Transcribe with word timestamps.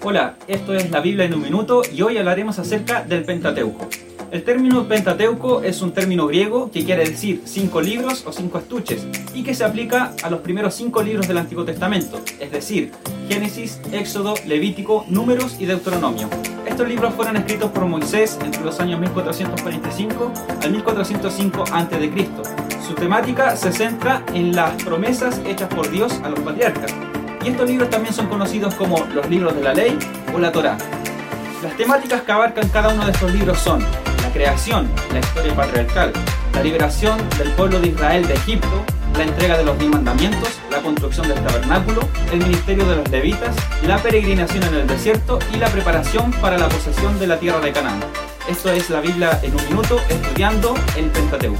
Hola, 0.00 0.36
esto 0.46 0.74
es 0.74 0.92
la 0.92 1.00
Biblia 1.00 1.24
en 1.24 1.34
un 1.34 1.42
minuto 1.42 1.82
y 1.92 2.02
hoy 2.02 2.18
hablaremos 2.18 2.56
acerca 2.60 3.02
del 3.02 3.24
Pentateuco. 3.24 3.88
El 4.30 4.44
término 4.44 4.86
Pentateuco 4.86 5.60
es 5.62 5.82
un 5.82 5.90
término 5.90 6.28
griego 6.28 6.70
que 6.70 6.84
quiere 6.84 7.04
decir 7.04 7.42
cinco 7.44 7.80
libros 7.80 8.24
o 8.24 8.32
cinco 8.32 8.58
estuches 8.58 9.04
y 9.34 9.42
que 9.42 9.54
se 9.54 9.64
aplica 9.64 10.14
a 10.22 10.30
los 10.30 10.40
primeros 10.40 10.74
cinco 10.74 11.02
libros 11.02 11.26
del 11.26 11.38
Antiguo 11.38 11.64
Testamento, 11.64 12.20
es 12.38 12.52
decir, 12.52 12.92
Génesis, 13.28 13.80
Éxodo, 13.90 14.34
Levítico, 14.46 15.04
Números 15.08 15.56
y 15.58 15.66
Deuteronomio. 15.66 16.28
Estos 16.64 16.88
libros 16.88 17.12
fueron 17.14 17.36
escritos 17.36 17.72
por 17.72 17.84
Moisés 17.86 18.38
entre 18.44 18.62
los 18.62 18.78
años 18.78 19.00
1445 19.00 20.32
al 20.62 20.70
1405 20.70 21.64
a.C. 21.72 22.28
Su 22.86 22.94
temática 22.94 23.56
se 23.56 23.72
centra 23.72 24.22
en 24.32 24.54
las 24.54 24.80
promesas 24.84 25.40
hechas 25.44 25.68
por 25.74 25.90
Dios 25.90 26.12
a 26.22 26.28
los 26.28 26.38
patriarcas. 26.38 26.94
Estos 27.48 27.66
libros 27.66 27.88
también 27.88 28.14
son 28.14 28.26
conocidos 28.26 28.74
como 28.74 29.06
los 29.06 29.26
libros 29.30 29.56
de 29.56 29.62
la 29.62 29.72
ley 29.72 29.98
o 30.34 30.38
la 30.38 30.52
Torá. 30.52 30.76
Las 31.62 31.74
temáticas 31.78 32.20
que 32.20 32.30
abarcan 32.30 32.68
cada 32.68 32.90
uno 32.90 33.06
de 33.06 33.10
estos 33.10 33.32
libros 33.32 33.58
son 33.58 33.80
la 34.22 34.30
creación, 34.34 34.86
la 35.14 35.20
historia 35.20 35.56
patriarcal, 35.56 36.12
la 36.52 36.62
liberación 36.62 37.18
del 37.38 37.50
pueblo 37.52 37.80
de 37.80 37.88
Israel 37.88 38.28
de 38.28 38.34
Egipto, 38.34 38.84
la 39.16 39.24
entrega 39.24 39.56
de 39.56 39.64
los 39.64 39.78
diez 39.78 39.90
mandamientos, 39.90 40.60
la 40.70 40.82
construcción 40.82 41.26
del 41.26 41.42
tabernáculo, 41.42 42.02
el 42.32 42.40
ministerio 42.40 42.84
de 42.84 42.96
los 42.96 43.08
levitas, 43.08 43.56
la 43.86 43.96
peregrinación 43.96 44.62
en 44.64 44.74
el 44.74 44.86
desierto 44.86 45.38
y 45.54 45.56
la 45.56 45.68
preparación 45.68 46.30
para 46.32 46.58
la 46.58 46.68
posesión 46.68 47.18
de 47.18 47.28
la 47.28 47.38
tierra 47.38 47.60
de 47.60 47.72
Canaán. 47.72 48.00
Esto 48.46 48.70
es 48.70 48.90
la 48.90 49.00
Biblia 49.00 49.40
en 49.42 49.54
un 49.54 49.64
minuto 49.68 49.98
estudiando 50.10 50.74
el 50.98 51.06
Pentateuco. 51.06 51.58